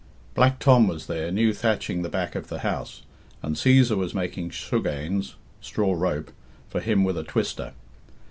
[0.33, 3.03] Black Tom was there, new thatching the back of the house,
[3.43, 6.31] and Cæsar was making sugganes (straw rope)
[6.69, 7.73] for him with a twister.